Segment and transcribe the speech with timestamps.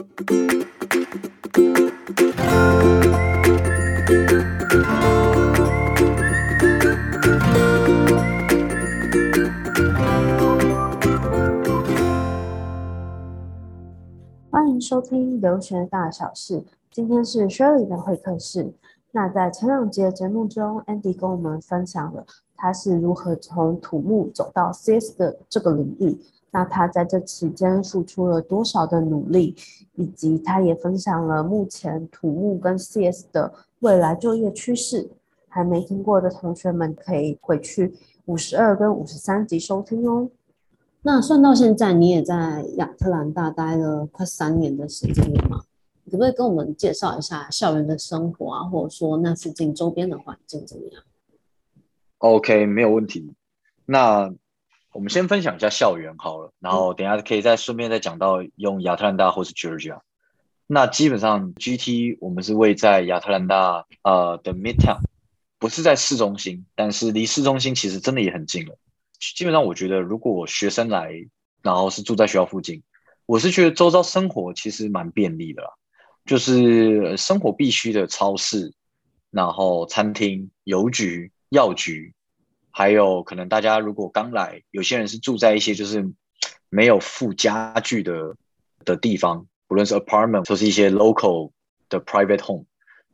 [0.00, 0.06] 欢
[14.70, 18.72] 迎收听留学大小事，今天是 Shirley 的会客室。
[19.12, 22.24] 那在前两节节目中，Andy 跟我们分享了
[22.56, 26.18] 他是如何从土木走到 CS 的这个领域。
[26.50, 29.54] 那他在这期间付出了多少的努力，
[29.94, 35.10] 以及他也分享了目前土木跟 CS 的未来就业趋势。
[35.52, 37.92] 还没听过的同学们可以回去
[38.26, 40.30] 五十二跟五十三集收听哦。
[41.02, 45.64] 那算到现在，你也在亚特兰大待了快三年的时间了吗？
[46.04, 51.02] 可不可以跟我们介绍一下校园的生活啊，或者说那附近周边的环境怎么样
[52.18, 53.32] ？OK，没有问题。
[53.86, 54.32] 那
[54.92, 60.00] 我们先分享一下校园好了，然后等一下可以再顺便再讲到用亚特兰大或是 Georgia。
[60.66, 65.00] 那基本上 GT 我们是位在亚特兰大呃的 Midtown，
[65.58, 68.78] 不是在市中心，但是离市中心其实真的也很近了。
[69.36, 71.12] 基本上我觉得如果学生来，
[71.62, 72.82] 然后是住在学校附近，
[73.26, 75.70] 我是觉得周遭生活其实蛮便利的啦。
[76.24, 78.72] 就是生活必须的超市，
[79.30, 82.14] 然后餐厅、邮局、药局，
[82.70, 86.12] 还有可能大家如果刚来，有些人是住在一些就是
[86.68, 88.36] 没有附家具的
[88.84, 91.52] 的地方，不论是 apartment 或是一些 local
[91.88, 92.64] 的 private home，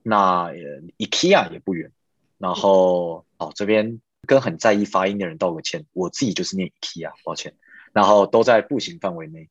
[0.02, 0.50] 那
[0.98, 1.90] IKEA 也不远。
[2.38, 7.54] 然后哦，这边跟很在意发音的人道个歉，我自己就是念 IKEA，抱歉。
[7.92, 9.48] 然后都在步行范围内。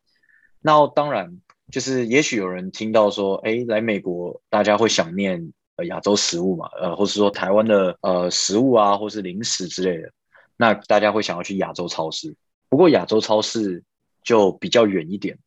[0.61, 1.41] 那当然。
[1.71, 10.11] 就是也许有人听到说，哎，来美国大家会想念呃亚洲食物嘛，呃，或是说台湾的呃食物啊，或是零食之类的，
[10.57, 12.35] 那大家会想要去亚洲超市。
[12.69, 13.83] 不过亚洲超市
[14.23, 15.37] 就比较远一点，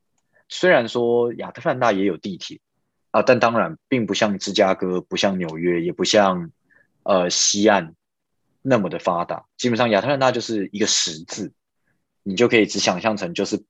[0.49, 2.61] 虽然说亚特兰大也有地铁
[3.11, 6.51] 啊，但当然并不像芝加哥，不像纽约，也不像
[7.03, 7.95] 呃西岸
[8.62, 9.47] 那么的发达。
[9.56, 11.53] 基本上亚特兰大就是一个十字，
[12.22, 13.65] 你就可以只想象成就是。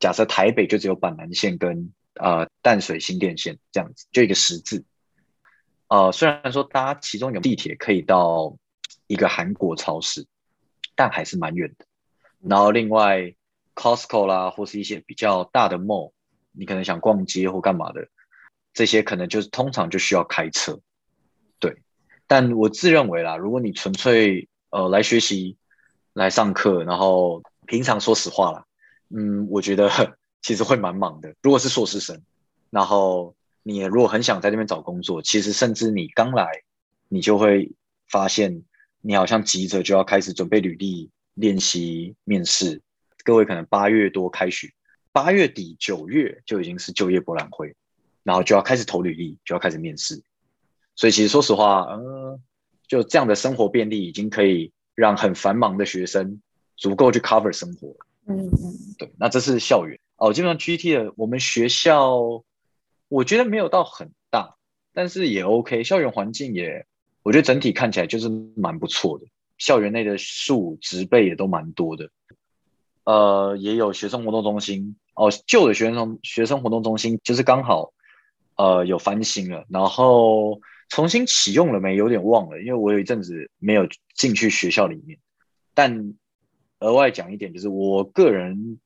[0.00, 4.84] 假设台北就只有板南线跟呃淡水新店线这样子，就一个十字。
[5.94, 8.56] 呃，虽然说搭其中有地铁可以到
[9.06, 10.26] 一个韩国超市，
[10.96, 11.86] 但还是蛮远的。
[12.40, 13.32] 然后另外
[13.76, 16.10] Costco 啦，或是一些比较大的 mall，
[16.50, 18.08] 你可能想逛街或干嘛的，
[18.72, 20.80] 这些可能就是通常就需要开车。
[21.60, 21.76] 对，
[22.26, 25.56] 但我自认为啦，如果你纯粹呃来学习、
[26.12, 28.64] 来上课，然后平常说实话啦。
[29.10, 29.88] 嗯，我觉得
[30.42, 31.36] 其实会蛮忙的。
[31.40, 32.20] 如果是硕士生，
[32.70, 36.46] 然后你如果很想在那边找工作，其实甚至你刚来，
[37.08, 37.72] 你就会
[38.08, 38.62] 发现
[39.00, 42.80] 你好像急着就要开始准备履历、练习面试。
[43.24, 44.68] 各位可能八月多开学，
[45.10, 47.74] 八月底九月就已经是就业博览会，
[48.22, 50.22] 然后就要开始投履历，就要开始面试。
[50.94, 52.38] 所以其实说实话，嗯，
[52.86, 56.40] 就这样的生活便利已经可以让很繁忙的学生
[56.76, 57.96] 足够去 cover 生活。
[58.26, 60.32] 嗯嗯，对，那这是校园哦。
[60.32, 62.44] 基本上 GT 的我们学校，
[63.14, 64.56] 我觉得没有到很大，
[64.92, 65.84] 但是也 OK。
[65.84, 66.84] 校园环境也，
[67.22, 69.26] 我觉得整体看起来就是蛮不错的。
[69.56, 72.10] 校园内的树植被也都蛮多的，
[73.04, 75.30] 呃，也有学生活动中心哦。
[75.46, 77.92] 旧的学生学生活动中心就是刚好
[78.56, 81.94] 呃有翻新了，然后重新启用了没？
[81.94, 83.86] 有点忘了，因为我有一阵子没有
[84.16, 85.20] 进去学校里面，
[85.72, 86.14] 但。
[86.80, 88.78] 额外讲一点，就是我个人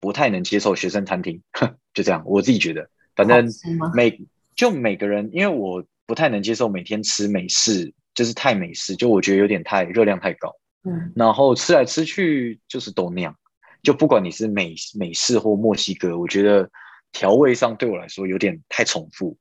[0.00, 1.42] 不太能接受学生餐厅，
[1.92, 3.46] 就这样，我自己觉得，反正
[3.94, 4.20] 每
[4.54, 10.54] 就每个人，因为我不太能接受每天吃美式，就是太美式，就我觉得有点太热量太高，
[10.84, 13.36] 嗯，然后吃来吃去就是都那样，
[13.82, 16.70] 就不管你是美美式或墨西哥，我觉得
[17.12, 19.36] 调味上对我来说有点太重复，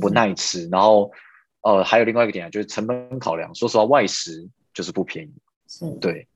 [0.00, 1.10] 不耐吃，然后
[1.62, 5.32] 呃还有另外一个点啊，就是成本考量，说实话外食就是不便宜，
[5.68, 5.90] 是。
[6.00, 6.26] 对。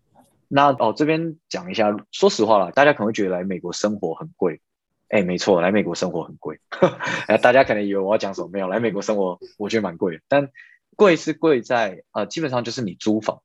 [0.53, 4.61] 那哦，这边讲一下，说实话啦，大家可能会觉得来美国生活很贵，
[5.10, 6.60] 哎，没错，来美国生活很贵。
[7.26, 8.49] 哎，大家可能以为我要讲什么？
[8.52, 10.49] 没有，来美国生活我觉得蛮贵的，但
[10.94, 13.43] 贵是贵在呃，基本上就是你租房，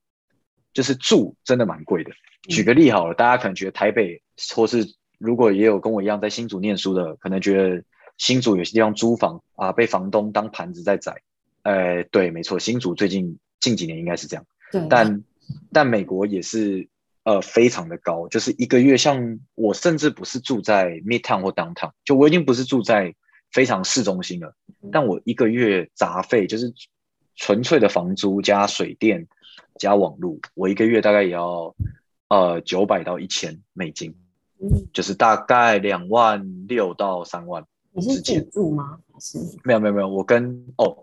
[0.73, 2.11] 就是住真的蛮贵的。
[2.47, 4.21] 举个例好了，大家可能觉得台北，
[4.55, 7.83] 或是如果也有跟我一样在新竹念书的，可能觉得
[8.17, 11.21] 新竹有些地方租房啊，被房东当盘子在宰。
[11.63, 15.23] 哎，对，没错，新竹最近近几年应该是这样，对，但
[15.73, 16.87] 但美国也是。
[17.25, 23.15] 呃，非常的高，就是一个月，像我甚至不是住在 Midtown 或 Downtown，就我已经不是住在
[23.51, 24.53] 非常市中心了，
[24.91, 26.71] 但我一个月杂费就是
[27.35, 29.25] 纯粹的房租加水电
[29.79, 31.75] 加网络，我一个月大概也要
[32.27, 34.13] 呃九百到一千美金，
[34.93, 38.99] 就是大概两万六到三万，你是自己住吗？
[39.11, 40.95] 还是没有没有没有，我跟哦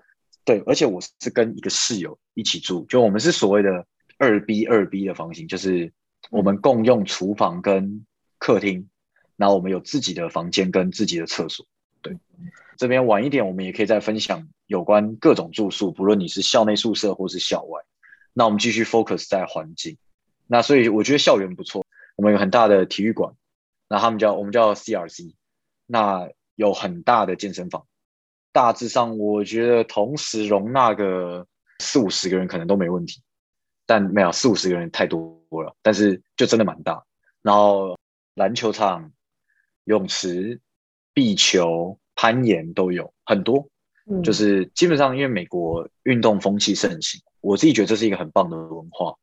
[0.44, 3.84] 对，而且我是跟一个室友一起住，就我们是所谓的
[4.18, 5.92] 二 B 二 B 的房型，就是
[6.30, 8.06] 我们共用厨房跟
[8.38, 8.88] 客厅，
[9.36, 11.66] 然后我们有自己的房间跟自己的厕所。
[12.00, 12.18] 对，
[12.76, 17.82] 这边晚一点我们也可以再分享有关各种住宿，不论你是校内宿舍或是校外。
[18.32, 19.98] 那我们继续 focus 在环境。
[20.46, 21.84] 那所以我觉得校园不错，
[22.16, 23.34] 我们有很大的体育馆，
[23.88, 25.34] 那他们叫我们叫 CRC，
[25.86, 27.86] 那有很大的健身房，
[28.52, 31.46] 大致上我觉得同时容纳个
[31.78, 33.22] 四五十个人可能都没问题，
[33.92, 37.04] 但没有四五十个人太多了，但是就真的蛮大。
[37.42, 37.98] 然后
[38.32, 39.12] 篮球场、
[39.84, 40.62] 泳池、
[41.12, 43.68] 壁球、攀岩都有很多，
[44.24, 47.20] 就是基本上因为美国运动风气盛行。
[47.42, 49.14] 我自己觉得这是一个很棒的文化，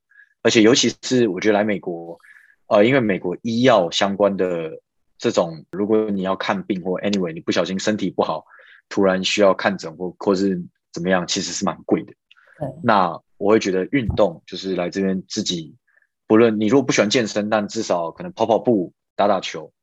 [0.44, 2.20] 而且尤其是我觉得来美国，
[2.68, 4.80] 呃，因为美国医药相关的
[5.18, 8.46] 这种，如果你要看病或 anyway 你不小心身体不好，
[8.88, 10.62] 突然需要看诊或或是
[10.94, 12.14] 怎么样，其实是蛮贵的。
[12.84, 15.76] 那我会觉得运动就是来这边自己，
[16.28, 19.74] 不论你如果不喜欢健身，但至少可能跑跑步、打打球，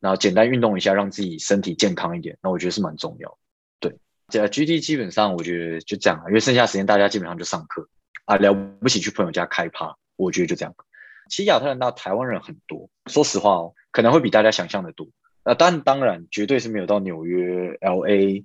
[0.00, 3.38] 然后简单运动一下，让自己身体健康一点，那我觉得是蛮重要。
[3.80, 3.96] 对
[4.28, 7.88] 这 GT 基本上我觉得就这样，因为剩下时间大家基本上就上课
[8.26, 10.74] 啊，了不起去朋友家开趴，我觉得就这样。
[11.30, 15.08] 其实亚特兰大台湾人很多，说实话哦，可能会比大家想象的多。
[15.44, 18.44] 呃，但当然绝对是没有到纽约、LA、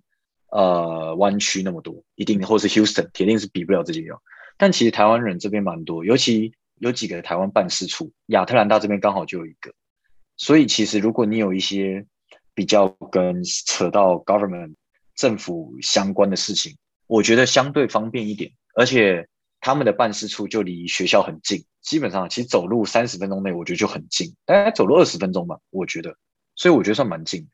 [0.52, 4.16] 呃湾区那么多，一定或是 Houston，铁定是比不了这几个。
[4.62, 9.74] 但其实台湾人这边蛮多，尤其有几个台湾办事处，亚特兰大这边刚好就有一个。
[10.38, 12.06] 所以其实如果你有一些
[12.54, 14.76] 比较跟扯到 government。
[15.14, 16.76] 政府相关的事情，
[17.06, 19.28] 我觉得相对方便一点，而且
[19.60, 26.16] 他们的办事处就离学校很近，基本上其实走路三十分钟内，我觉得就很近，大概走路二十分钟吧，我觉得，
[26.56, 27.48] 所以我觉得算蛮近。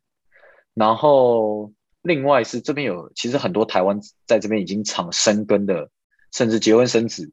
[0.75, 1.74] 然后
[2.04, 5.89] 另外是这边有，其实很多台湾在这边已经长生根的，
[6.31, 7.31] 甚至结婚生子，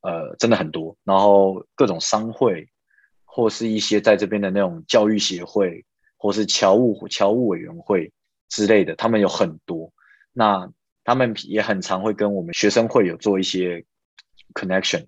[0.00, 0.96] 呃，真的很多。
[1.04, 2.68] 然后各种商会
[3.24, 5.84] 或是一些在这边的那种教育协会，
[6.16, 8.12] 或是侨务侨务委员会。
[8.52, 9.92] 之类的，他们有很多，
[10.32, 10.72] 那
[11.04, 13.86] 他们也很常会跟我们学生会有做一些
[14.54, 15.06] connection。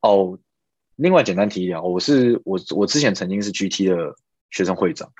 [0.00, 0.36] 哦，
[0.96, 4.16] 另外简单提一点，我是我我之前曾经是 GT 的
[4.50, 5.12] 学生会长，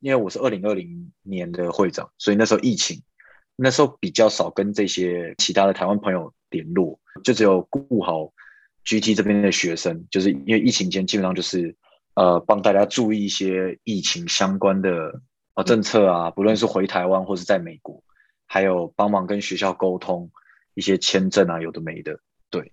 [0.00, 3.02] 因为我是二零二零年的会长，所以那时候疫情，
[3.60, 8.32] 那时候比较少跟这些其他的台湾朋友联络，就只有顾好
[8.84, 11.74] GT 这边的学生，就是因为疫情间基本上就是
[12.14, 15.20] 呃帮大家注意一些疫情相关的
[15.54, 15.64] 呃。
[15.64, 18.00] 政策啊，不论是回台湾或是在美国，
[18.46, 20.30] 还有帮忙跟学校沟通
[20.74, 22.20] 一些签证啊，有的没的。
[22.48, 22.72] 对，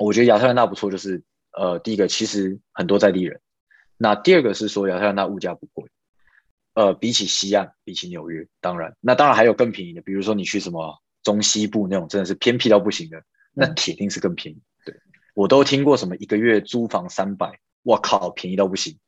[0.00, 1.22] 我觉得亚特兰大不错，就是
[1.56, 3.40] 呃，第一个其实很多在地人，
[3.96, 5.88] 那第二个是说亚特兰大物价不贵，
[6.74, 13.22] 呃，比起西岸，比起纽约，当然，那当然还有更便宜的，比如说你去什么中西部那种真的是偏僻到不行的，
[13.52, 14.60] 那铁定是更便宜。
[14.84, 14.94] 对，
[15.34, 18.98] 我都听过什么一个月租房三百，我靠，便宜到不行。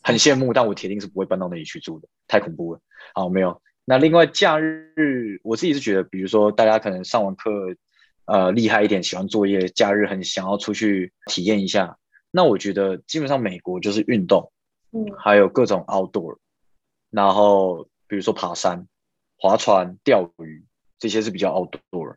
[0.00, 2.80] 很羡慕，但我铁定是不会搬到那里去住的，太恐怖了。
[3.14, 3.60] 好，没有。
[3.84, 7.50] 那另外假日，我自己是觉得，比如说大家可能上完课，
[8.26, 11.98] 呃，厉害一点，喜欢作业，假日很想要出去体验一下。
[12.30, 14.52] 那我觉得基本上美国就是运动，
[14.92, 16.36] 嗯，还有各种 outdoor，
[17.10, 18.86] 然后比如说爬山、
[19.36, 20.64] 划船、钓鱼，
[20.98, 22.16] 这些是比较 outdoor。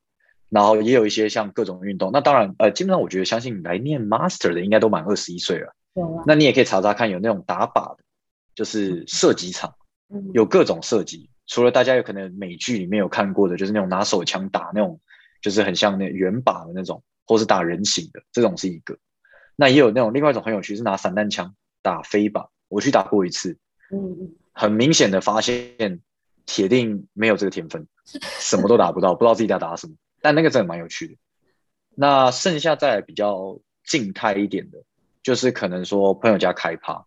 [0.50, 2.12] 然后也有一些像各种运动。
[2.12, 5.74] 那当然，呃，基本上我觉得，相信来念 master 的应该都满二十一岁了。
[6.28, 8.04] 那你也可以查查看，有那种打靶的，
[8.54, 9.74] 就是射击场，
[10.34, 11.30] 有各种射击。
[11.48, 15.00] 除了大家有可能美剧里面有看过的，就是那种拿手枪打那种，
[15.42, 18.98] 就是很像那圆靶的那种，或是打人形的，这种是一个。
[19.56, 22.50] 那也有那种另外一种很有趣，是拿散弹枪打飞靶。
[22.68, 23.58] 我去打过一次，
[24.52, 26.02] 很明显的发现，
[26.46, 27.88] 铁定没有这个天分，
[28.40, 29.94] 什么都打不到，不知道自己在打什么。
[30.22, 31.16] 但那个真的蛮有趣的。
[31.96, 34.84] 那剩下再比较静态一点的。
[35.24, 37.06] 就是可能说朋友家开趴，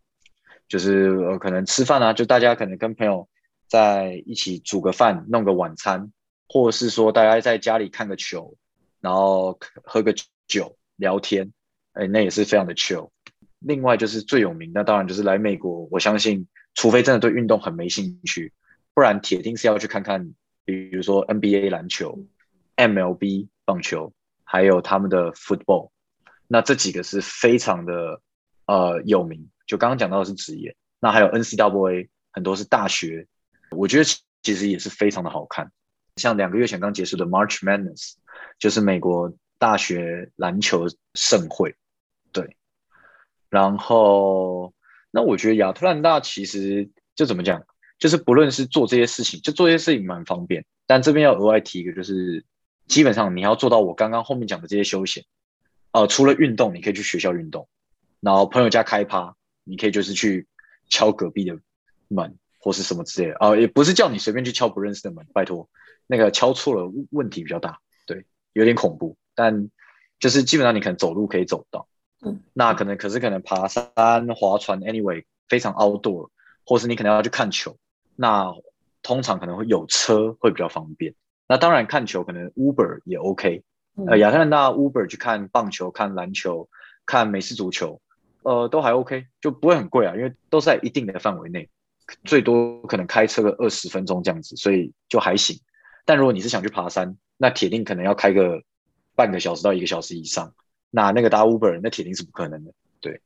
[0.69, 3.29] 就是可能吃饭啊，就大家可能跟朋友
[3.67, 6.13] 在一起煮个饭，弄个晚餐，
[6.47, 8.57] 或者是说大家在家里看个球，
[9.01, 10.15] 然后喝个
[10.47, 11.53] 酒聊天，
[11.95, 13.11] 哎，那也是非常的 chill。
[13.67, 18.53] 另外就是最有名，那当然就是来美国，我相信除非真的对运动很没兴趣，
[18.95, 22.27] 不然铁定是要去看看，比如说 NBA 篮球、
[22.77, 24.13] MLB 棒球，
[24.45, 25.91] 还有他们的 football。
[26.47, 28.21] 那这几个是非常的
[28.67, 33.27] 呃有名，就刚刚讲到的是职业，那还有 NCAA 很多是大学，
[33.71, 34.05] 我觉得
[34.43, 35.73] 其实也是非常的好看。
[36.17, 38.13] 像两个月前刚结束的 March Madness，
[38.59, 41.75] 就是美国大学篮球盛会，
[43.55, 44.75] 然后
[45.13, 47.65] 那我觉得亚特兰大其实就怎么讲，
[48.01, 50.65] 就是不论是做这些事情，就做这些事情蛮方便。
[50.87, 52.45] 但这边要额外提一个，就是
[52.89, 55.25] 基本上你要做到我刚刚后面讲的这些休闲，
[55.93, 57.69] 呃，除了运动，你可以去学校运动，
[58.19, 60.49] 然后朋友家开趴，你可以就是去
[60.91, 61.57] 敲隔壁的
[62.09, 65.71] 门或是什么之类的啊、也不是叫你随便去敲不认识的门，拜托，
[66.09, 69.17] 那个敲错了问题比较大，对，有点恐怖。
[69.37, 69.71] 但
[70.19, 71.87] 就是基本上你可能走路可以走到，
[72.25, 73.85] 嗯，那可能可是可能爬山、
[74.35, 76.31] 划船，anyway 非常 outdoor，
[76.65, 77.77] 或是你可能要去看球，
[78.17, 78.55] 那。
[79.07, 81.15] 通常可能会有车会比较方便。
[81.47, 83.63] 那当然看球可能 Uber 也 OK。
[84.09, 86.71] 呃，亚特兰大 Uber 去看棒球、看篮球、
[87.05, 88.01] 看美式足球，
[88.45, 91.69] 呃，都还 OK，就不会很贵啊，因为都在一定的范围内，
[92.25, 95.61] 最多可能开车个二十分钟这样子，所以就还行。
[96.07, 98.63] 但如果你是想去爬山，那铁定可能要开个
[99.15, 100.55] 半个小时到一个小时以上。
[100.95, 102.73] 那那个搭 Uber 那铁定是不可能的。
[103.01, 103.21] 对，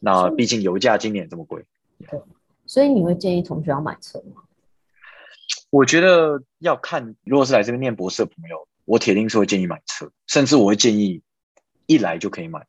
[0.00, 1.62] 那毕竟油价今年这么贵。
[2.08, 2.18] 对，
[2.64, 4.42] 所以你会建议同学要买车吗？
[5.68, 11.20] 我觉得要看，如果是来这边念博士的朋友，我铁定是会建议买车，甚至我会建议
[11.84, 12.66] 一来就可以买，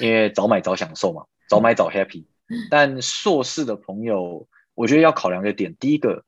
[0.00, 2.24] 因为早买早享受嘛，早买早 happy。
[2.68, 6.24] 但硕士的朋友，我觉得要考量的点，第一个，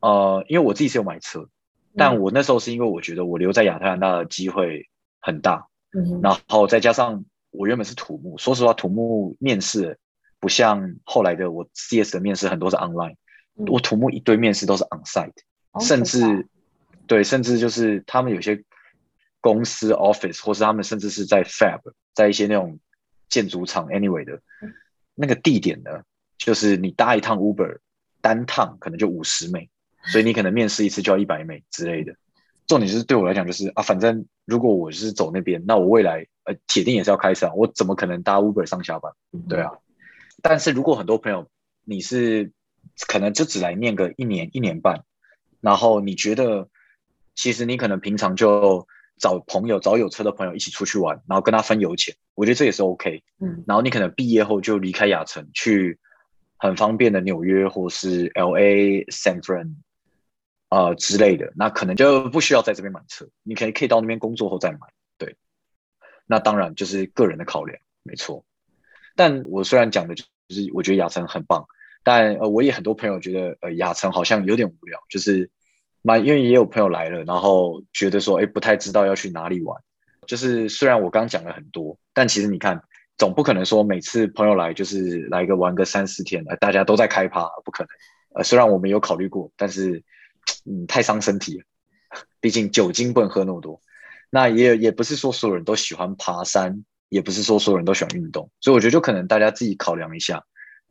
[0.00, 1.48] 呃，因为我自己是有买车，
[1.96, 4.88] 但我那时候是因为我觉得我留在亚特兰大的机会
[5.20, 9.98] 很大，嗯，然后再加上我原本是土木，说实话，土木面试
[10.40, 13.16] 不像后来的我 CS 的面试很多是 online，
[13.54, 15.32] 我土木一堆面试都是 onsite。
[15.78, 16.48] 甚至，
[17.06, 18.64] 对，甚至就是他们有些
[19.42, 21.80] 公司 office，或是他们甚至是在 fab，
[22.14, 22.78] 在一些那种
[23.28, 24.40] 建筑厂 anyway 的，
[25.14, 25.90] 那个地点呢，
[26.38, 27.80] 就是你搭一趟 Uber，
[28.22, 29.68] 单趟可能就五十美，
[30.10, 32.14] 所以你可能面试一次就要一百美之类的。
[32.66, 39.12] 重点就是对我来讲，就是啊，反正如果我是走那边，那我未来呃铁定也是要开车，我怎么可能搭 Uber 上下班？
[39.48, 39.72] 对啊。
[40.40, 41.48] 但是如果很多朋友
[41.84, 42.52] 你是
[43.06, 45.04] 可能就只来念个一年一年半。
[45.62, 46.68] 然后你觉得，
[47.34, 48.86] 其实你可能平常就
[49.18, 53.24] 找朋友，找有车的朋友一起出去玩，然后跟他分油钱，我觉得这也是 OK。
[53.40, 55.98] 嗯，然后你可能毕业后就离开亚城，去
[56.56, 59.74] 很方便的纽约或是 LA、San Fran
[60.68, 64.78] 啊之类的，那可能就不需要在这边买车，你可以可以到那边工作后再买。
[65.18, 65.36] 对，
[66.26, 68.44] 那当然就是个人的考量，没错。
[69.14, 71.66] 但我虽然讲的就是我觉得亚城很棒。
[72.08, 75.50] 但呃，我也很多朋友觉得，呃，亚城好像有点无聊，就是，
[76.02, 79.82] 蛮因为也有朋友来了，然后觉得说，哎，不太知道要去哪里玩。
[80.24, 82.80] 就是虽然我刚讲了很多，但其实你看，
[83.18, 87.88] 总不可能说每次朋友来就是来个玩个三四天，呃，大家都在开趴，不可能。
[88.36, 90.04] 呃，虽然我们有考虑过，但是，
[90.64, 91.64] 嗯，太伤身体了，
[92.40, 93.80] 毕竟酒精不能喝那么多。
[94.30, 100.44] 那也也不是说所有人都喜欢爬山，也不是说所有人都喜欢运动，所以我觉得就可能大家自己考量一下。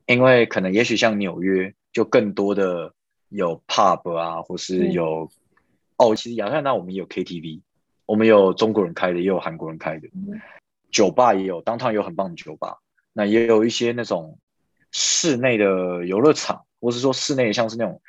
[0.06, 2.94] 因为可能也许像纽约就更多的
[3.30, 5.58] 有 pub 啊，或是有、嗯、
[5.98, 7.62] 哦，其实亚特兰大我们也有 KTV，
[8.06, 10.40] 我们有中国人开的，也有韩国人开的，嗯、
[10.92, 12.78] 酒吧也有，当趟有很棒的酒吧。
[13.14, 14.38] 那也有一些那种
[14.92, 18.02] 室内的游乐场，或是说室内像是那种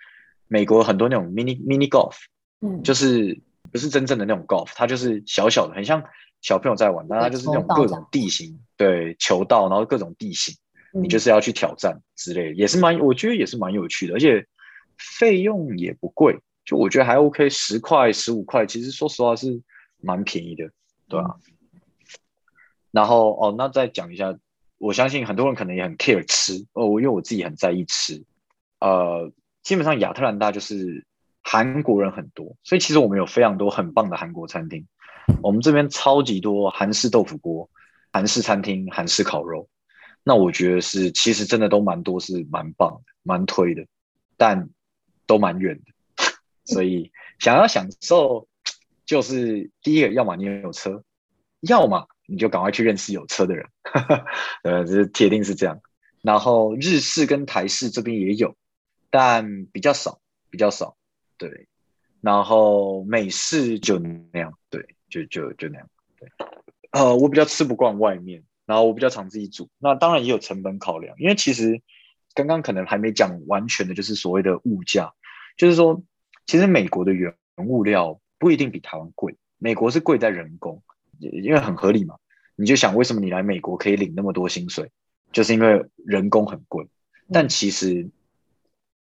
[0.48, 2.16] 美国很多那种 mini mini golf，
[2.60, 3.40] 嗯，就是
[3.72, 6.02] 不是真正的那种 golf，它就是小小的，很像
[6.40, 10.54] 小朋友在玩，但它就是那种各种地形，对，球道，然后各种地形。
[10.92, 14.46] 你就是要去挑战之类的，也是蛮，我觉得也是蛮有趣的，而且
[14.96, 19.60] 费用也不贵，就我觉得还 OK，十块、十五块，其实说实话是
[20.00, 20.70] 蛮便宜的，
[21.06, 21.36] 对吧？
[21.36, 21.52] 嗯。
[22.92, 24.38] 然后哦，那再讲一下，
[24.78, 28.24] 我相信很多人可能也很 care 吃哦，因为我自己很在意吃，
[28.80, 29.30] 呃，
[29.66, 31.04] 基本上亚特兰大就是
[31.42, 34.86] 韩国人很多，所以其实我们有非常多很棒的韩国餐厅，
[35.42, 37.68] 我们这边超级多韩式豆腐锅、
[38.12, 39.68] 韩式餐厅、韩式烤肉。
[40.22, 43.84] 那我觉得是，其实真的都蛮多，是蛮棒的，蛮推的，
[44.36, 44.68] 但
[45.26, 46.24] 都蛮远的，
[46.64, 48.46] 所以想要享受，
[49.04, 51.02] 就是第一个，要么你有车，
[51.62, 53.66] 要么你就赶快去认识有车的人，
[54.62, 55.80] 呃，这是铁定是这样。
[56.22, 58.54] 然后日式跟台式这边也有，
[59.10, 60.20] 但比较少，
[60.50, 60.96] 比较少，
[61.36, 61.68] 对。
[62.20, 66.28] 然后美式就那样，对，就就就那样，对。
[66.90, 68.44] 呃，我比较吃不惯外面。
[68.66, 71.80] 然后我比较常自己煮，那当然也有成本考量，因为其实
[72.34, 75.14] 刚刚可能还没讲完全的，就是所谓的物价，
[75.56, 76.02] 就是说，
[76.46, 80.82] 其实美国的原物料不一定比台湾贵，美国是贵在人工，
[81.20, 82.16] 因为很合理嘛，
[82.56, 84.90] 你就想为什么你来美国可以领那么多薪水，
[85.30, 86.88] 就是因为人工很贵，
[87.32, 88.10] 但其实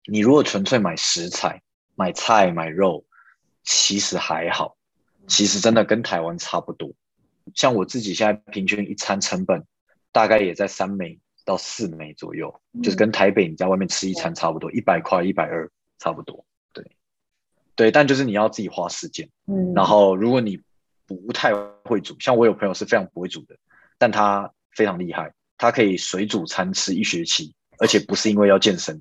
[0.07, 1.63] 你如果纯粹买食材、
[1.95, 3.05] 买菜、买肉，
[3.65, 4.77] 其实还好，
[5.27, 6.93] 其实真的跟台湾差不多。
[7.55, 9.65] 像我自己现在平均一餐成本
[10.13, 16.45] 大概也在三美到四美左右，嗯、就是跟台北你在外面吃一餐差不多，一百块一百二差不多。
[16.73, 16.85] 对，
[17.75, 19.29] 对，但就是你要自己花时间。
[19.47, 20.61] 嗯，然后如果你
[21.07, 23.57] 不太会煮，像我有朋友是非常不会煮的，
[23.97, 29.01] 但他非常厉害，他可以水煮餐吃一学期，而且不是因为要健身，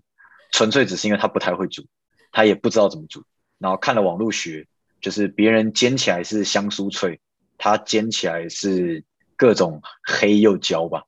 [0.56, 1.84] 纯粹只是因为他不太会煮，
[2.32, 3.26] 他也不知道怎么煮，
[3.58, 4.66] 然后看了网络学，
[5.02, 7.20] 就是别人煎起来是香酥脆，
[7.58, 9.04] 他煎起来是
[9.36, 11.04] 各种黑又焦吧，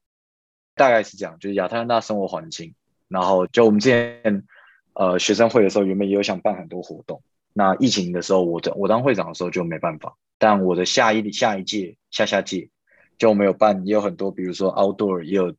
[0.75, 1.39] 大概是这样。
[1.39, 2.75] 就是亚特兰大生活环境，
[3.07, 4.43] 然后就我们之前
[4.95, 7.23] 呃学生会的时候，原本也有想办很多活动，
[7.53, 10.17] 那疫情的时候，我我当会长的时候就没办法。
[10.37, 12.69] 但我的下一下一届下下届
[13.17, 15.55] 就没有办，也有很多，比如说 outdoor，也有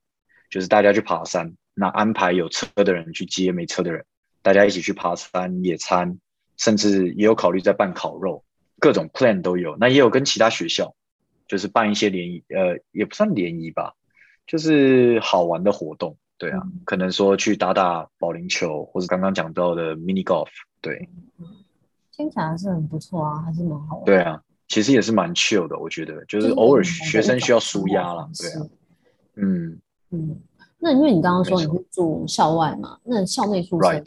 [0.51, 4.05] 就是大家去爬山，那安排有车的人去接没车的人，
[4.43, 6.19] 大家一起去爬山野餐，
[6.57, 8.45] 甚至也有考虑在办烤肉，
[8.79, 9.77] 各种 plan 都有。
[9.79, 10.95] 那也有跟其他学校
[11.47, 13.95] 就是办一些联谊，呃，也不算联谊吧，
[14.47, 16.17] 就是好玩的活动。
[16.37, 20.49] 对啊，嗯、可能说去打打保龄球，或者刚刚讲到的 mini golf。
[20.81, 21.09] 对，
[22.13, 24.05] 听起来是很不错啊，还是蛮好玩。
[24.05, 24.43] 对啊。
[24.69, 28.69] 其实也是蛮 chill 的，我觉得，就是偶尔学生需要舒压啦，对啊，
[29.37, 29.81] 嗯
[30.11, 30.39] 嗯，
[30.79, 34.03] 那因为你刚刚说你是住校外嘛，那校内宿舍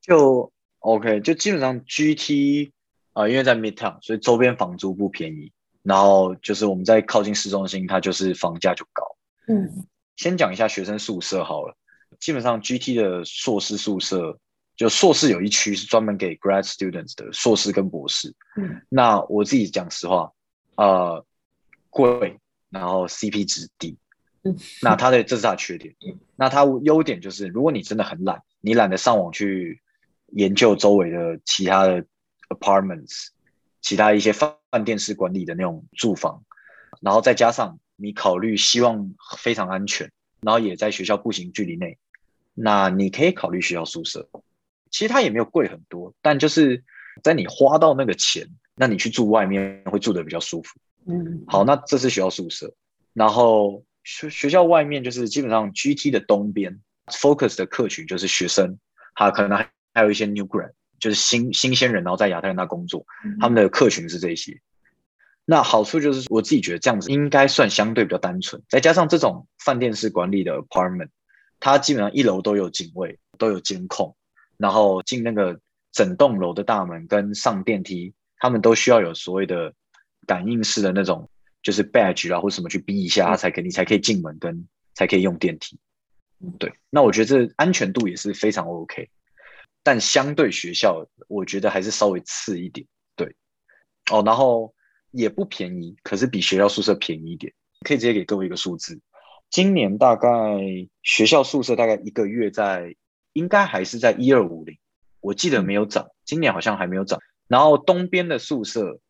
[0.00, 2.72] 就 OK，就基本上 GT
[3.12, 9.04] 啊、呃，因为在 Midtown，所以周边房租不便宜，然后就是我们在靠近市中心，它就是房价就高。
[9.48, 9.86] 嗯，
[10.16, 11.74] 先讲一下学生宿舍好了，
[12.20, 14.38] 基本上 GT 的硕士宿舍。
[14.76, 18.34] 就硕士有一区是专门给 grad students 的，硕士跟博士。
[18.56, 20.32] 嗯，那我自己讲实话，
[20.74, 21.24] 呃，
[21.90, 23.96] 贵，然后 CP 值低。
[24.44, 25.94] 嗯，那它的这是它的缺点。
[26.06, 29.80] 嗯，那它优点就是，如果你真的很懒，你懒得上网去
[30.28, 32.04] 研究周围的其他的
[32.48, 33.28] apartments，
[33.80, 36.44] 其他一些饭店式管理的那种住房，
[37.00, 40.10] 然后再加上你考虑希望非常安全，
[40.40, 41.98] 然后也在学校步行距离内，
[42.52, 44.28] 那你可以考虑学校宿舍。
[44.90, 46.84] 其实它也没有贵很多，但就是
[47.22, 48.46] 在你花到那个钱，
[48.76, 50.78] 那你去住外面会住的比较舒服。
[51.06, 52.72] 嗯，好，那这是学校宿舍，
[53.12, 58.78] 然后学学校外面就是基本上 GT 的东边 focus 的客群就是学生，
[59.14, 59.58] 还可能
[59.92, 64.60] 还有一些 new grad，就是新新鲜人，然后在亚特兰大工作，嗯、他们的客群是这些。
[65.44, 71.08] 那好处就是我自己觉得这样子应该算相对比较单纯，再加上这种饭店式管理的 apartment，
[71.58, 74.16] 它基本上一楼都有警卫，都有监控。
[74.56, 75.58] 然后进那个
[75.90, 79.74] 整栋楼的大门跟上电梯，他们都需要有所谓的
[80.28, 81.28] 感应式的那种，
[81.64, 85.76] 就是 badge 啊或什么去逼一下，他才可以你才可以进门跟才可以用电梯。
[86.60, 89.08] 对，那我觉得这安全度也是非常 OK，
[89.82, 92.86] 但相对学校，我觉得还是稍微次一点。
[93.16, 93.34] 对，
[94.12, 94.72] 哦，然后
[95.10, 97.52] 也不便宜，可是比学校宿舍便宜一点。
[97.80, 99.00] 可以直接给各位一个数字，
[99.50, 100.28] 今年大概
[101.02, 102.94] 学校宿舍大概一个月在。
[103.34, 104.78] 应该还是在一二五零，
[105.18, 107.18] 我记得没有涨，今年好像还没有涨。
[107.48, 109.00] 然后东边的宿舍，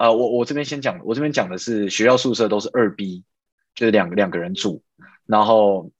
[0.00, 3.22] 呃，我我这边先讲，我这边讲的是学校宿舍都是二 B，
[3.74, 4.82] 就是两两个人住。
[5.26, 5.92] 然后，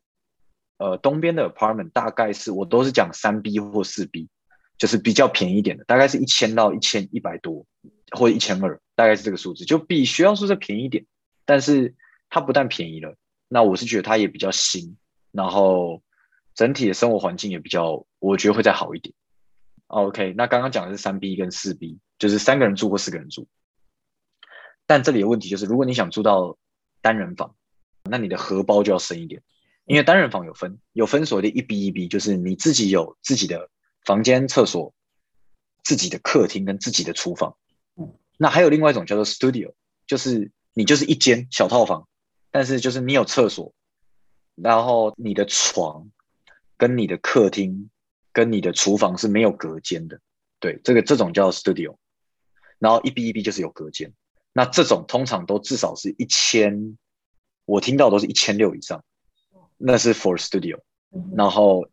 [0.78, 4.30] 呃，东边的 apartment 大概是我都是讲三 B 或四 B，
[4.78, 7.66] 就是比较便宜一点的，大概是一千到一千一百多，
[8.12, 11.04] 或一千二，大概是这个数字，就比学校宿舍便宜一点。
[11.44, 11.94] 但是
[12.30, 13.14] 它不但便宜了，
[13.48, 14.96] 那我是觉得它也比较新，
[15.30, 16.02] 然后。
[16.52, 19.14] 整体的生活环境也比较，我觉得会再好一点。
[19.86, 23.46] OK，那刚刚讲的是三 B 跟四 B，就是三个人住或四个人住。
[24.90, 26.58] 但这里的问题就是，如果你想住到
[27.00, 27.54] 单人房，
[28.02, 29.40] 那你的荷包就要深一点，
[29.84, 33.70] 因为单人房有分，有分所谓的一 B 一 B，就是你自己有自己的
[34.04, 34.92] 房间、厕所、
[35.84, 37.56] 自己的客厅跟自己的厨房。
[38.36, 39.74] 那还有另外一种叫做 Studio，
[40.08, 42.08] 就是你就是一间小套房，
[42.50, 43.72] 但是就是你有厕所，
[44.56, 46.10] 然后你的床。
[46.76, 47.90] 跟你的客厅、
[48.32, 50.18] 跟你的厨房是没有隔间的，
[50.60, 51.96] 对，这个这种叫 studio，
[52.78, 54.14] 然后一 B 一 B 就是有隔间，
[54.52, 56.98] 那这种通常都至少是一千，
[57.64, 59.04] 我听到都是一千六以上，
[59.76, 60.80] 那是 for studio，
[61.36, 61.88] 然后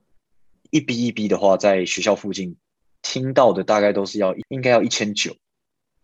[0.72, 2.58] 一 B 一 B 的话，在学校附近
[3.02, 5.36] 听到的大概都是要应该要一千九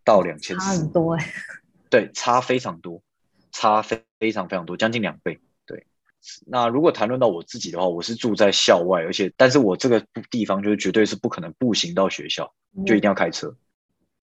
[0.06, 1.34] 到两千四，差很多哎，
[1.90, 3.02] 对，差非常多，
[3.52, 5.40] 差非非常非常多，将近两倍。
[5.66, 5.86] 对
[6.46, 12.54] 那如果谈论到我自己的话，我是住在校外，而且但是我这个地方就是绝对是不可能步行到学校，
[12.86, 13.56] 就一定要开车。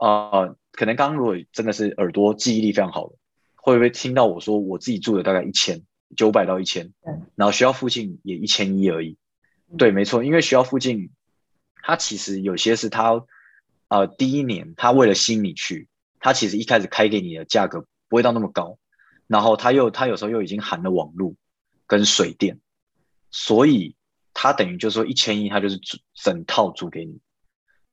[0.00, 3.16] 呃，可能刚刚如果真的是耳朵记忆力非常好的，
[3.54, 5.82] 会不会听到我说我自己住的大概一千
[6.16, 6.92] 九百到一千，
[7.36, 9.16] 然后学校附近也一千一而已。
[9.78, 11.10] 对，没错，因为学校附近，
[11.82, 13.24] 它其实有些是它，
[13.88, 18.78] 呃，第一年它为了吸引你去，它其实一开始开给你的价格不会到那么高，
[19.26, 21.34] 然后它又它有时候又已经含了网络。
[21.86, 22.60] 跟水电，
[23.32, 23.96] 所以
[24.32, 25.76] 他等于就是说一千一，他就是
[26.14, 27.18] 整套租给你。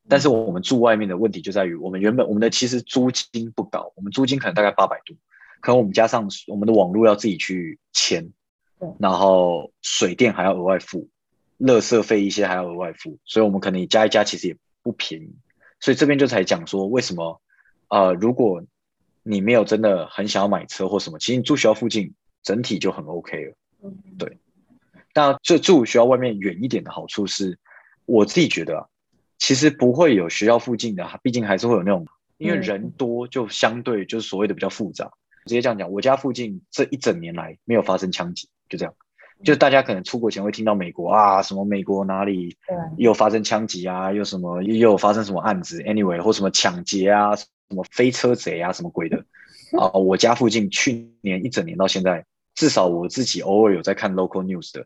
[0.10, 5.16] 但是我们住外面的问题就在于，我们原本我们的其实租金不高，我们租金可能大概八百多，
[5.60, 8.32] 可能我们加上我们的网络要自己去签，
[9.00, 11.10] 然后水电还要额外付，
[11.60, 15.36] 垃圾费一些还要额外付，所以我们可能加一加其实也不便宜。
[15.82, 17.42] 所以这边就才讲说，为什么
[17.90, 18.64] 呃，如果
[19.24, 23.54] 你没有真的很想要买车或什么，其实你住学校附近整体就很 OK 了。
[24.18, 24.38] 对。
[25.14, 27.60] 那这住学校外面远一点的好处是，
[28.06, 28.88] 我自己觉得啊。
[29.38, 32.06] 其实不会有学校附近的，毕竟还是会有那种，
[32.38, 35.12] 因为人多就相对就是所谓的比较复杂。
[35.46, 38.94] 直接这样讲，我家附近这一整年来没有发生枪击，就这样。
[39.44, 42.58] 就大家可能出国前会听到美国啊，什么美国哪里
[42.98, 49.24] 又发生枪击啊，又什么又有发生什么案子，anyway 或什么抢劫啊，什么飞车贼啊，什么鬼的
[49.80, 49.92] 啊。
[49.92, 54.86] 我家附近去年一整年到现在，至少我自己偶尔有在看 local news 的。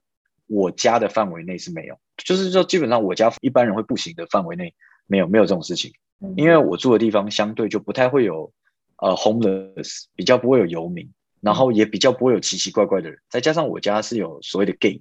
[0.52, 4.76] 我家的范围内是没有，就是说基本上我家一般人会步行的范围内
[5.08, 5.94] 没有没有这种事情，
[6.36, 8.52] 因为我住的地方相对就不太会有
[8.98, 11.10] 呃 homeless，比较不会有游民，
[11.40, 15.00] 然后也比较不会有奇奇怪怪的人，再加上我家是有所谓的 gate，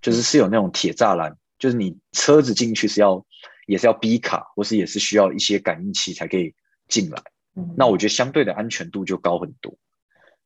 [0.00, 3.26] 就是是有那种铁栅栏，就是你车子进去是要
[3.66, 6.54] 也是要 B 卡，或是也是需要一些感应器才可以
[6.86, 7.20] 进来，
[7.76, 9.76] 那我觉得相对的安全度就高很多。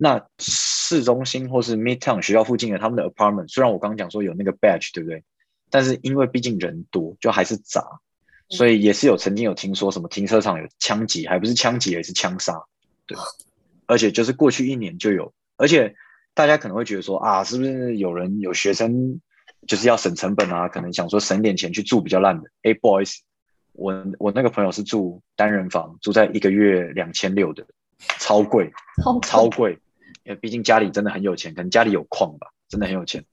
[0.03, 5.23] 那市中心或是 Midtown 学校附近的他们的 apartment，虽然我刚刚讲说有那个 badge，对不对？
[5.69, 7.85] 但是因为毕竟人多，就还是杂，
[8.49, 12.59] 所以也是有曾经有听说什么停车场有枪击，还不是枪击，而是枪杀，
[13.07, 13.19] 对。
[13.85, 15.95] 而且就是过去一年就有，而且
[16.33, 19.21] 大家可能会觉得说啊，是不是有人有学生
[19.67, 20.67] 就是要省成本啊？
[20.67, 22.49] 可能想说省点钱去住比较烂的。
[22.63, 23.19] 哎，boys，
[23.75, 27.67] 我我那个朋友是住单人房，住在一个月两千六的，
[28.19, 28.73] 超贵，
[29.23, 29.79] 超贵。
[30.24, 33.24] 因为毕竟家里真的很有钱，可能家里有矿吧，真的很有钱。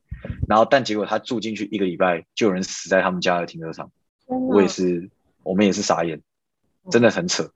[0.48, 3.92] 然后，但结果他住进去一个礼拜，就有人死在他们家的停车场。
[4.26, 5.10] 我也是，
[5.44, 6.22] 我们也是傻眼，
[6.90, 7.50] 真的很扯。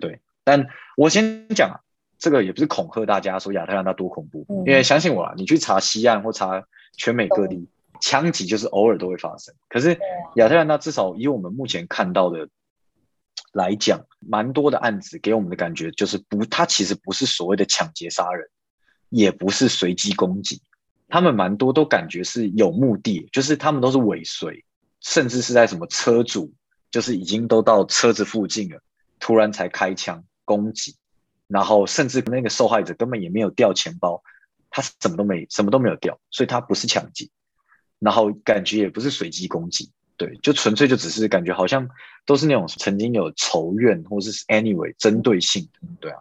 [0.00, 1.76] 对，但我先讲啊，
[2.18, 6.64] 这个也不是恐吓大家说亚特兰大多恐怖，因为相信我啊，你去查西岸或查
[6.96, 7.68] 全美各地，
[8.00, 9.54] 枪击就是偶尔都会发生。
[9.68, 9.98] 可是
[10.36, 12.48] 亚特兰大至少以我们目前看到的
[13.52, 18.48] 来讲，蛮多的案子给我们的感觉就是不，他其实不是所谓的抢劫杀人。
[19.08, 20.60] 也不是随机攻击，
[21.08, 24.64] 他们蛮多都感觉是有目的，就是他们都是尾随，
[25.00, 26.52] 甚至是在什么车主，
[26.90, 28.80] 就是已经都到车子附近了，
[29.20, 30.96] 突然才开枪攻击，
[31.46, 34.22] 然后甚至那个受害者根本也没有掉钱包，
[34.70, 37.28] 他什么都没，什么都没有掉，所以他不是抢劫，
[37.98, 41.88] 然后感觉也不是随机攻击，对，就纯粹就只是感觉好像
[42.26, 46.20] 都是那种曾经有仇怨或是 anyway 针对性的，对啊。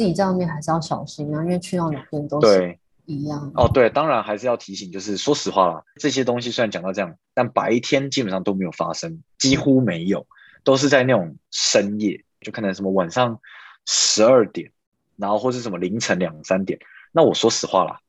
[0.00, 3.52] 自己在外面还是要小心啊，因为去到哪边都是一样。
[3.54, 10.26] 哦，对，当然还是要提醒，就是说实话啦，这些东西虽然讲到这样，但白天基本上都没有发生，几乎没有，
[10.64, 13.38] 都是在那种深夜，就可能什么晚上
[13.84, 14.72] 十二点，
[15.16, 16.80] 然后或是什么凌晨两三点。
[17.12, 18.00] 那我说实话啦，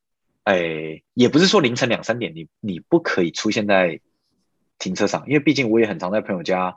[0.45, 3.99] 哎，也不是说凌晨两三点你你不可以出现在
[4.79, 6.73] 停车场，因为毕竟我也很常在朋友家，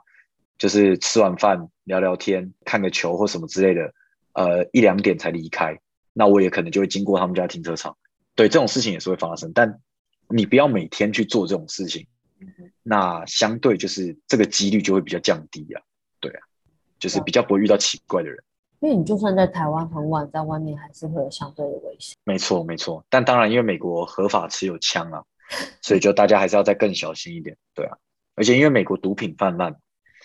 [0.59, 3.95] 就是吃完饭聊聊天、看个球或什么之类的。
[4.35, 5.81] 呃，一两点才离开，
[6.13, 7.97] 那我也可能就会经过他们家停车场。
[8.35, 9.81] 对，这种事情也是会发生，但
[10.29, 12.07] 你不要每天去做这种事情，
[12.83, 15.81] 那相对就是这个几率就会比较降低啊。
[16.21, 16.41] 对啊，
[16.99, 18.43] 就是比较不会遇到奇怪的人。
[18.81, 22.17] 因为你就算在台湾很晚，在外面还是会有相对的危险。
[22.25, 23.03] 没错，没错。
[23.09, 25.25] 但当然，因为美国合法持有枪啊，
[25.81, 27.57] 所以就大家还是要再更小心一点。
[27.73, 27.97] 对啊，
[28.35, 29.75] 而且因为美国毒品泛滥，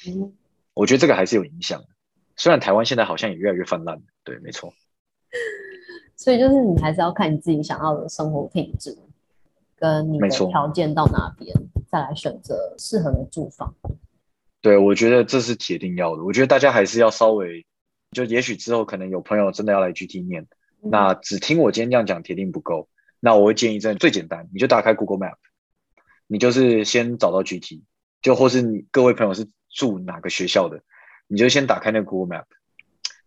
[0.07, 0.33] 嗯、
[0.73, 1.87] 我觉得这个还是有影响的。
[2.39, 4.73] 虽然台湾现在好像也越来越泛滥，对，没错。
[6.15, 8.97] 所以就是你还是要看你自己想要的生活品质，
[9.75, 11.54] 跟你的条件到哪边，
[11.89, 13.75] 再来选择适合的住房。
[14.62, 16.23] 对，我觉得这是铁定要的。
[16.23, 17.65] 我觉得大家还是要稍微，
[18.12, 20.43] 就也许之后可能有朋友真的要来 GT 念，
[20.82, 22.88] 嗯、那只听我今天这样讲，铁定不够。
[23.19, 25.36] 那我会建议，这最简单，你就打开 Google Map，
[26.25, 27.84] 你就是先找到 GT，
[28.21, 30.82] 就或是你各位朋友是住哪个学校的。
[31.31, 32.45] 你就先打开那个 Google Map，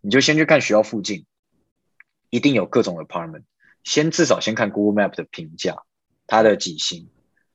[0.01, 1.25] 你就先去看学校附近，
[2.29, 3.43] 一定有各种 apartment。
[3.85, 5.83] 先至少先看 Google Map 的评价，
[6.27, 7.07] 它的几星，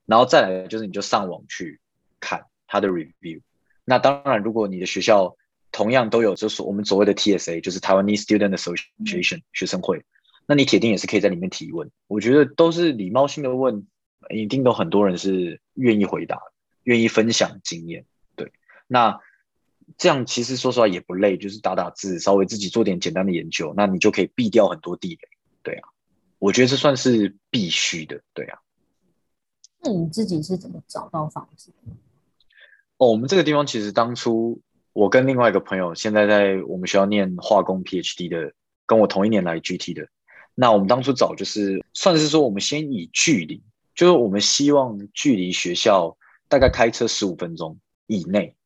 [0.06, 1.80] 然后再来就是你就上网去
[2.18, 3.42] 看它的 review。
[3.84, 5.36] 那当然，如果你的学校
[5.70, 10.02] 同样都有就是我们所谓的 TSA，就是 Taiwanese Student Association 学生会，
[10.46, 11.90] 那你铁定也是可以在里面提问。
[12.06, 13.86] 我觉得都是礼貌性的问，
[14.30, 16.40] 一定都很多人是愿意回答，
[16.84, 18.06] 愿意分享经验。
[18.34, 18.50] 对，
[18.86, 19.20] 那。
[19.98, 25.28] 这样其实说实话也不累，就是打打字，稍微自己做点简单的研究，那你就可以避掉很多地雷。
[25.62, 25.88] 对啊，
[26.38, 28.60] 我觉得这算是必须的，对啊。
[29.80, 31.72] 那你自己是怎么找到房子？
[32.96, 34.60] 哦，我们这个地方其实当初
[34.92, 38.52] 我跟另外一个朋友，现在在我们学校念化工 PhD 的，
[38.86, 40.08] 跟我同一年来 GT 的。
[40.54, 43.62] 那我们当初找就是算是说，我们先以距离，
[43.94, 46.16] 就是我们希望距离学校
[46.48, 48.56] 大概开车十五分钟以内，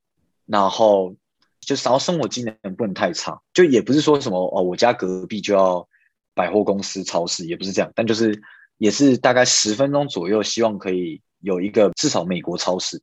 [0.46, 1.14] 然后
[1.62, 5.88] 就然后生活机能不能太差，就也不是说什么哦，我家隔壁就要
[6.34, 8.40] 百货公司、超市，也不是这样，但就是
[8.78, 13.00] 也是大概十分钟左右，希望可以有一个至少美国超市、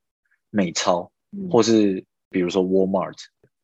[0.51, 1.11] 美超。
[1.51, 3.13] 或是比如说 Walmart，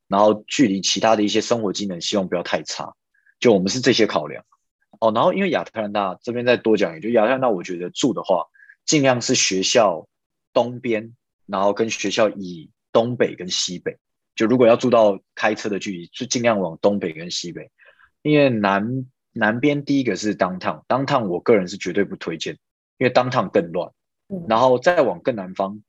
[0.08, 2.93] 然后距离其他的一些生活机能，希望不要太差。
[3.39, 4.45] 就我们是这些考量
[4.99, 5.12] 哦。
[5.12, 8.45] 然后因为亚特兰大这边再多讲一句，亚特兰大我觉得住的话，
[8.86, 10.08] 尽量是学校
[10.53, 11.15] 东边，
[11.47, 13.97] 然后跟学校以东北跟西北。
[14.36, 17.71] 就如果要住到开车的距离，就尽量往东北跟西北。
[18.21, 22.58] 因为南南边第一个是 Downtown，Downtown 我个人是绝对不推荐，
[22.98, 23.91] 因为 Downtown 更乱。
[24.48, 25.84] 然后再往更南方。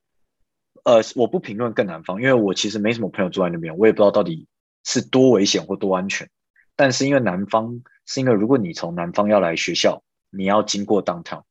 [0.85, 4.47] 呃，我不评论更南方，因为我其实没什么朋友住在那边，我也不知道到底
[4.85, 6.29] 是多危险或多安全。
[6.77, 11.43] 但是因为南方，是因为如果你从南方要来学校，你要经过 downtown，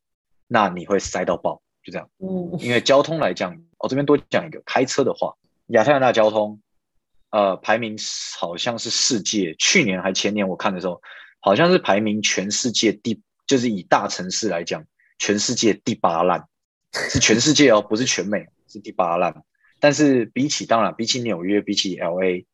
[0.48, 2.08] 那你会塞到爆，就这样。
[2.20, 5.34] 嗯，因为交通来讲，我这边多讲一个，开车的话，
[5.70, 6.62] 亚特兰大交通，
[7.36, 7.98] 呃，排名
[8.40, 11.02] 好像是世界去年还前年我看的时候，
[11.42, 14.86] 好像是排名全世界第，就是以大城市来讲，
[15.20, 16.46] 全世界第八烂，
[16.94, 18.48] 是全世界哦，不是全美。
[18.68, 19.44] 是第八烂，
[19.80, 22.46] 但是比起当然比起纽约，比起 LA，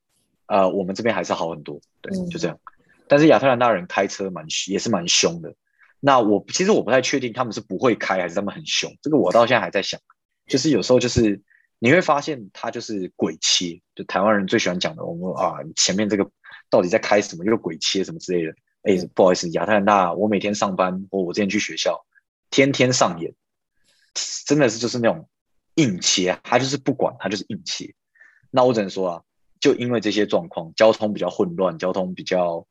[0.45, 2.59] 呃，我们这边还是好很多，对，就这样。
[3.07, 5.55] 但是亚特兰大人开车蛮也是蛮凶的。
[5.99, 9.99] 那我其实我不太确定他们是不会开还是他们很凶，这个我到现在还在想。
[10.47, 11.41] 就是有时候就是
[11.83, 16.29] 你会发现他就是鬼切，就台湾人最喜欢讲的，我们啊前面这个
[16.69, 18.53] 到底在开什么又鬼切什么之类的。
[18.83, 22.05] 哎，不好意思，亚特兰大我每天上班或我之前去学校，
[22.51, 23.33] 天天上演，
[24.45, 25.27] 真的是就是那种。
[25.75, 27.95] 硬切，他就是不管，他就是硬切。
[28.51, 29.21] 那我只能说啊，
[29.61, 32.67] 就因为这些状况，交通比较混乱，交通比较，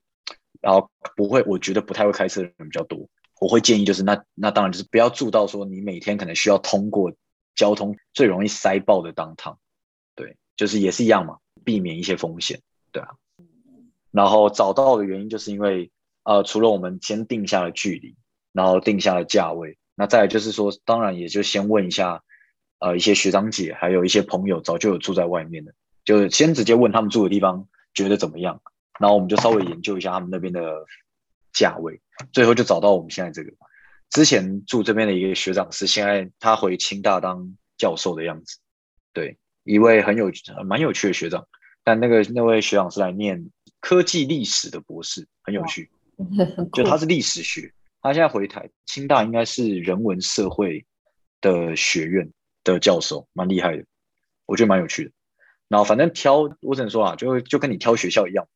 [0.60, 3.08] 然后不会，我觉得不太会开车的人比较多。
[3.40, 7.10] 我会建议就是，那那当然就是不要住到说你每天可能需要通过
[7.60, 9.58] 交通最容易塞爆的当趟。
[10.14, 13.10] 对，就是也是一样嘛，避免一些风险，对啊。
[14.10, 15.90] 然后找到的原因就是因为，
[16.22, 18.16] 呃，除了我们先定下了距离，
[18.52, 22.22] 然后定下了价位，那再来就是说，当然也就先问一下。
[22.82, 28.62] 呃，一些学长姐，还有一些朋友，早就有住在外面的，就是先直接问他们住的地方觉得怎么样，
[28.98, 30.86] 然后我们就稍微研究一下他们那边的
[31.52, 32.00] 价位，
[32.32, 33.52] 最后就找到我们现在这个。
[34.10, 38.58] 之前住这边的一个学长是现在他回清大当教授的样子，
[39.12, 40.30] 对，一位很有
[40.66, 41.46] 蛮有趣的学长，
[41.82, 45.90] 但那个那位学长是来念科技历史的博士，很有趣，
[46.72, 50.84] 就他是历史学，他现在回台清大应该是人文社会
[51.40, 52.30] 的学院。
[52.62, 53.86] 的教授蛮厉害的，
[54.44, 55.10] 我觉得蛮有趣的。
[55.68, 58.46] 然后反正挑，我只能说啊，就就跟你挑学校一样，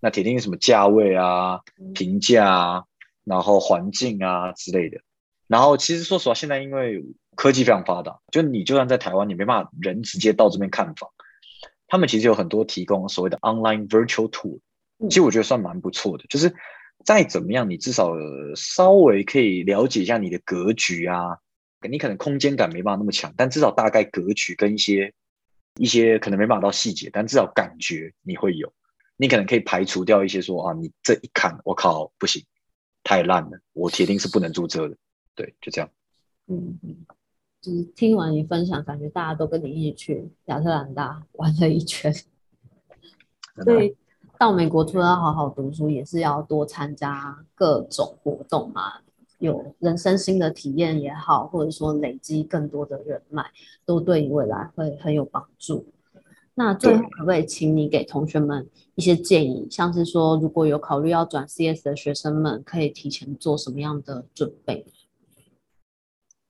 [0.00, 1.60] 那铁定什么价位啊、
[1.94, 2.84] 评价啊，
[3.24, 4.98] 然后环境啊之类的。
[5.46, 7.04] 然后其实说实话，现在因为
[7.36, 11.10] 科技非常发达，就你就算在台湾，你没办法人直接到这边看房，
[11.86, 14.58] 他们其实有很多提供所谓的 online virtual tour，
[15.08, 16.24] 其实我觉得算蛮不错的。
[16.28, 16.54] 就是
[17.04, 18.12] 再怎么样，你至少
[18.56, 21.38] 稍微可以了解一下你的格局啊。
[21.86, 25.12] 你可能空间感没办法那么强，但至少大概格局跟一些
[25.78, 28.72] 一些可能没办法到细节，但至少感觉你会有。
[29.18, 32.42] 你可能可以排除掉一些说啊，你这一看我靠不行，
[33.04, 34.96] 太烂了，我铁定是不能住这的。
[35.36, 35.88] 对，就这样。
[36.48, 36.96] 嗯嗯，
[37.60, 42.12] 就是听完你分享，感觉大家都跟你一起去亚特兰大玩了一圈。
[43.62, 43.94] 所以
[44.38, 48.94] 到美国除了要好好读书，也是要多参加各种活动嘛。
[49.38, 53.44] 有人生新的体验也好，或者说累积更多的人脉，
[53.84, 55.86] 都对你未来会很有帮助。
[56.54, 64.86] 那最后可不可以请你给同学们一些建议，像是说如果有考虑要转 CS 的学生们，可以提前做什么样的准备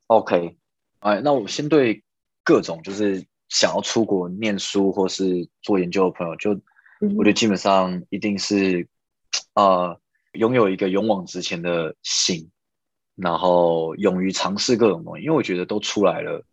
[0.08, 0.56] ？OK，
[1.00, 2.02] 哎，那我先对
[2.42, 6.50] 各种就是想要出国念书或是做研究的朋友，就
[7.16, 8.86] 我觉得基本上一定是
[9.54, 9.98] 呃，
[10.32, 12.50] 拥、呃、有一个勇往直前的心。
[13.16, 16.44] 然后勇于尝试各种东西，因为我觉得都出来了，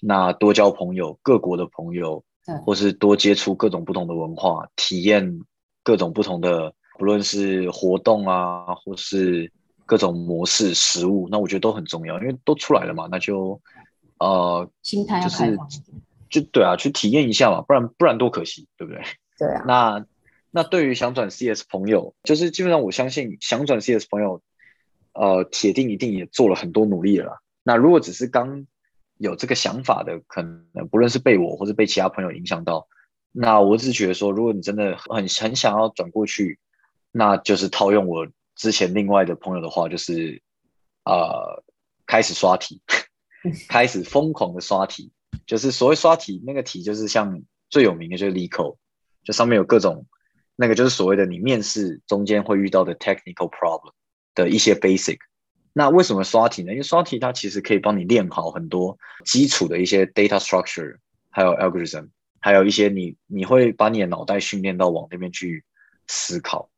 [0.00, 2.22] 那多交朋友，各国的朋友，
[2.64, 5.40] 或是多接触各种不同的文化，体验
[5.82, 9.50] 各种不同的，不论是活动啊，或是
[9.86, 13.60] 各种模式、食物，那我觉得都很重要，因为都出来了嘛，那就
[14.18, 15.58] 呃，心态就是
[16.28, 19.02] 就对啊，去体验一下嘛，不然不然多可惜，对不对？
[19.38, 19.64] 对啊。
[19.66, 20.06] 那
[20.50, 24.40] 那对于想转 CS 朋友，就是基本上我相信想转 CS 朋友。
[25.16, 27.38] 呃，铁定一定也做了很多努力了啦。
[27.62, 28.66] 那如果只是刚
[29.18, 32.88] 有这个想法的，可能不论是被我或是被其他朋友影响到，
[33.30, 36.58] 那我只是觉得说，如果你真的很很想要转过去，
[37.12, 40.42] 那就是套用我之前另外的朋友的话，就是
[41.04, 41.62] 呃，
[42.06, 42.80] 开始刷题，
[43.68, 45.12] 开始疯狂的刷题，
[45.46, 48.76] 就是所谓刷题，那个题就是像最有名的就是 LeetCode，
[49.22, 50.06] 就上面有各种
[50.56, 53.92] 那个就是所谓的你面试中间会遇到的 technical problem
[54.34, 55.18] 的一些 basic。
[55.76, 56.70] 那为什么刷题呢？
[56.70, 60.98] 因为刷题它其实可以帮你练好很多基础的一些 data structure，
[61.30, 62.10] 还有 algorithm，
[62.40, 65.64] 还有一些你你会把你的脑袋训练到往那边去
[66.06, 66.70] 思考。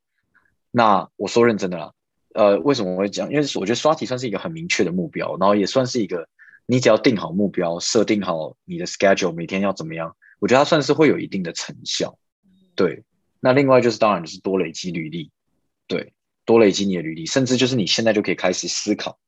[0.71, 1.93] 那我说认真的啦，
[2.33, 3.31] 呃，为什么我会讲？
[3.31, 6.27] 因为我觉得刷题算是一个很明确的目标，然后也算是一个
[6.65, 12.19] 你只要定好目标，设定好你的 schedule，每天要怎么样，我觉得它算是会有一定的成效。
[12.75, 13.05] 对，
[13.41, 15.31] 那另外就是当然就是多累积履历，
[15.87, 16.15] 对。
[16.47, 19.19] 多累积你的履历，甚至就是你现在就可以开始思考，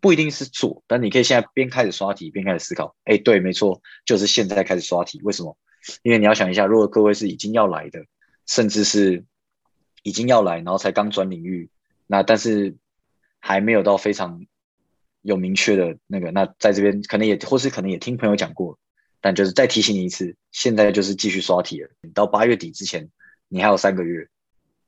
[0.00, 2.94] 不一定是做，但你可以现在边开始刷题边开始思考。
[3.04, 5.20] 哎，对，没错，就是现在开始刷题。
[5.22, 5.56] 为什么？
[6.02, 8.04] 因为你要想一下，如果各位是已经要来的，
[8.46, 9.24] 甚至是
[10.02, 11.70] 已经要来，然后才刚转领域，
[12.06, 12.76] 那但是
[13.38, 14.44] 还没有到非常
[15.22, 18.78] 有明确的那个，那在这边可能也或是可能也听朋友讲过，
[19.20, 21.88] 但就是再提醒你一次，现在就是继续刷题了。
[22.02, 23.08] 你到八月底之前，
[23.48, 24.28] 你还有三个月，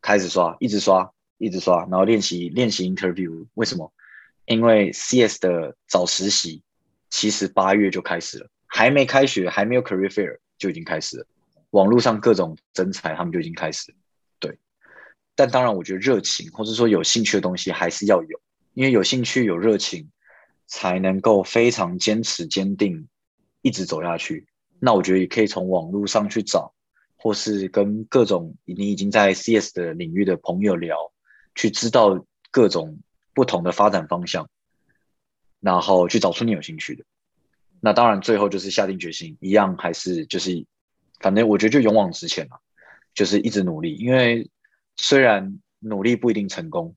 [0.00, 1.12] 开始刷，一直刷。
[1.38, 3.46] 一直刷，然后练习练习 interview。
[3.54, 3.92] 为什么？
[4.46, 6.62] 因为 CS 的早实习
[7.10, 11.26] 其实八月就开始了，还没开学，还没有 career fair 就已经开始了。
[11.70, 13.98] 网络上各种征才，他们就已经开始了。
[14.38, 14.58] 对，
[15.34, 18.40] 但当然，我觉得热情或者说有兴趣的东西还是要有，
[18.74, 20.08] 因为有兴趣有热情，
[20.66, 23.08] 才能够非常坚持坚定，
[23.62, 24.46] 一直走下去。
[24.78, 26.72] 那我觉得也可以从网络上去找，
[27.16, 30.96] 或是跟各种你已经在 CS 的领域的朋友聊。
[31.56, 33.00] 去知道各种
[33.34, 34.48] 不同的发展方向，
[35.58, 37.04] 然后去找出你有兴趣的。
[37.80, 40.64] 那当然，最后就是下定决心，一样还是就是，
[41.18, 42.58] 反正我觉得就勇往直前嘛，
[43.14, 43.96] 就是一直努力。
[43.96, 44.48] 因为
[44.96, 46.94] 虽然努力不一定成功，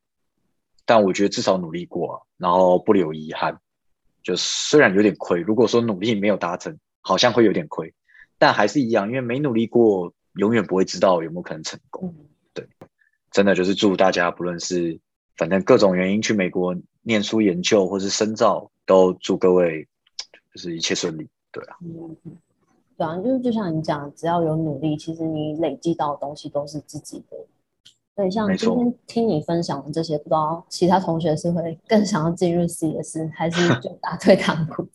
[0.85, 3.59] 但我觉得至少努力过，然后不留遗憾。
[4.23, 7.93] 就虽然有点亏，如果说努力没有达成，好像会有点亏，
[8.37, 12.13] 但还是一样，因为没努力过，永远不会知道有没有可能成功。
[13.29, 13.33] 对。
[13.33, 14.99] 真的就是祝大家，不论是
[15.37, 19.87] 反正各种原因去美国念书研究，或是深造，都祝各位
[20.53, 21.27] 就是一切顺利。
[21.51, 22.15] 对啊，嗯，
[22.97, 27.37] 对啊，就是就像你讲，只要有努力，其实你累积到的东西都是自己的。
[28.15, 34.85] 对，像今天听你分享的这些，不知道其他同学是会 更想要进入 CS，还是就打退堂鼓？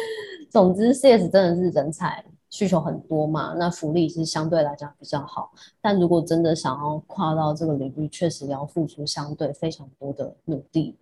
[0.48, 2.24] 总之，CS 真的是人才。
[2.50, 5.52] 需求很多嘛，那福利是相对来讲比较好。
[5.80, 10.96] 但如果真的想要跨到这个领域，确实要付出相对非常多的努力，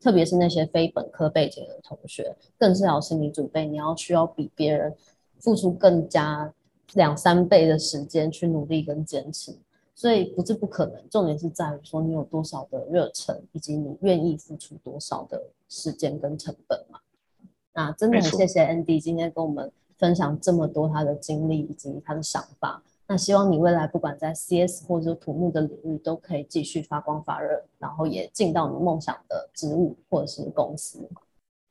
[0.00, 4.94] 特别是那些非本科背景的同学，更是要心理准备，你要需要比别人
[5.40, 6.54] 付出更加
[6.94, 9.52] 两三倍的时间去努力跟坚持。
[9.96, 17.00] 所以不是不可能，重点是在于说你有多少的热忱，以及你愿意付出多少的时间跟成本嘛。
[17.74, 19.70] 那真的很谢谢 Andy 今天跟我们。
[20.02, 31.08] 分享这么多他的经历以及他的想法，那希望你未来不管在 CS 或者土木的领域，都可以继续发光发热，然后也进到你梦想的职务或者是公司。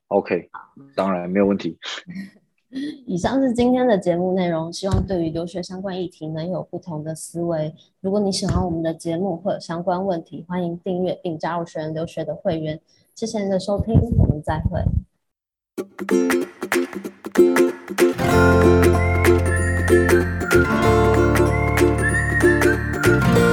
[0.07, 0.49] OK，
[0.95, 1.77] 当然没有问题。
[3.05, 7.75] 以上是今天的节目内容，希望对于留学相关议题能有不同的思维。
[7.99, 12.79] 如果你喜欢我们的节目或有相关问题，欢迎订阅并加入学人留学的会员。
[13.13, 14.81] 谢谢您的收听，我们再会。
[17.97, 18.15] Thank
[23.37, 23.50] you.